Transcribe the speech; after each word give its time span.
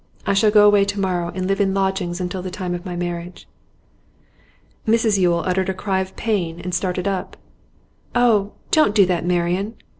I 0.25 0.33
shall 0.33 0.49
go 0.49 0.65
away 0.65 0.83
to 0.83 0.99
morrow, 0.99 1.31
and 1.35 1.45
live 1.45 1.61
in 1.61 1.75
lodgings 1.75 2.19
until 2.19 2.41
the 2.41 2.49
time 2.49 2.73
of 2.73 2.87
my 2.87 2.95
marriage.' 2.95 3.47
Mrs 4.87 5.19
Yule 5.19 5.43
uttered 5.45 5.69
a 5.69 5.75
cry 5.75 5.99
of 5.99 6.15
pain, 6.15 6.59
and 6.59 6.73
started 6.73 7.07
up. 7.07 7.37
'Oh, 8.15 8.53
don't 8.71 8.95
do 8.95 9.05
that, 9.05 9.23
Marian! 9.23 9.75